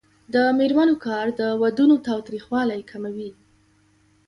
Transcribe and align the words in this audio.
د 0.33 0.35
میرمنو 0.59 0.95
کار 1.05 1.25
د 1.39 1.41
ودونو 1.61 1.95
تاوتریخوالی 2.07 2.81
کموي. 2.91 3.29